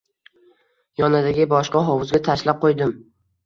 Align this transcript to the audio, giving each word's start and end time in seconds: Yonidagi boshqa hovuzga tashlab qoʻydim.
Yonidagi 1.03 1.47
boshqa 1.53 1.87
hovuzga 1.93 2.25
tashlab 2.33 2.69
qoʻydim. 2.69 3.01